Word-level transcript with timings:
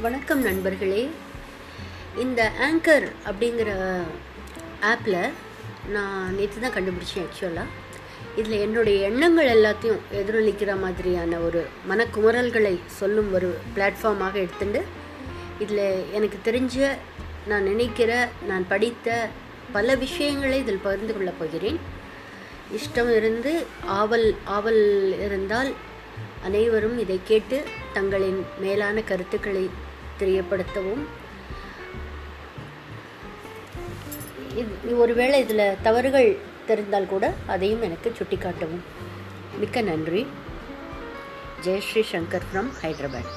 வணக்கம் 0.00 0.42
நண்பர்களே. 0.42 1.08
இந்த 2.18 2.52
ஆங்கர் 2.60 3.06
அப்படிங்கிற 3.26 3.70
ஆப்பில் 4.80 5.28
நான் 5.88 6.34
நேற்று 6.34 6.60
தான் 6.60 6.70
கண்டுபிடிச்சேன் 6.70 7.26
ஆக்சுவலாக 7.26 7.64
இதில் 8.36 8.60
என்னுடைய 8.60 9.08
எண்ணங்கள் 9.08 9.48
எல்லாத்தையும் 9.48 9.98
எதிரொலிக்கிற 10.12 10.80
மாதிரியான 10.80 11.38
ஒரு 11.38 11.66
மனக்குமரல்களை 11.88 12.78
சொல்லும் 12.86 13.32
ஒரு 13.32 13.58
பிளாட்ஃபார்மாக 13.76 14.32
எடுத்துட்டு 14.32 14.84
இதில் 15.58 16.04
எனக்கு 16.12 16.38
தெரிஞ்ச 16.44 16.88
நான் 17.46 17.62
நினைக்கிற 17.62 18.28
நான் 18.48 18.68
படித்த 18.68 19.28
பல 19.72 19.94
விஷயங்களை 19.94 20.58
இதில் 20.58 20.80
பகிர்ந்து 20.82 21.12
கொள்ளப் 21.12 21.38
போகிறேன். 21.38 21.78
இஷ்டம் 22.76 23.16
இருந்து 23.16 23.66
ஆவல் 23.86 24.34
ஆவல் 24.44 25.14
இருந்தால் 25.20 25.72
அனைவரும் 26.44 26.98
இதை 26.98 27.20
கேட்டு 27.24 27.64
தங்களின் 27.92 28.46
மேலான 28.60 29.00
கருத்துக்களை 29.00 29.88
தெரியப்படுத்தவும் 30.20 31.02
இது 34.54 34.98
ஒருவேளை 34.98 35.40
இதில் 35.40 35.76
தவறுகள் 35.82 36.30
தெரிந்தால் 36.66 37.06
கூட 37.06 37.34
அதையும் 37.46 37.82
எனக்கு 37.82 38.12
சுட்டிக்காட்டவும். 38.18 38.82
மிக்க 39.58 39.80
நன்றி. 39.80 40.26
ஜெயஸ்ரீ 41.64 42.02
சங்கர் 42.12 42.46
ஃப்ரம் 42.50 42.70
ஹைதராபாத். 42.82 43.30